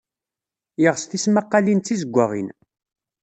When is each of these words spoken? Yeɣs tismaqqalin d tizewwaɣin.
Yeɣs 0.81 1.03
tismaqqalin 1.05 1.79
d 1.81 1.83
tizewwaɣin. 1.85 2.47